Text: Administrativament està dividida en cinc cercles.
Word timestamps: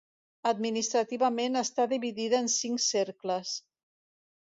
Administrativament 0.51 1.61
està 1.63 1.87
dividida 1.93 2.43
en 2.47 2.53
cinc 2.57 2.85
cercles. 2.89 3.57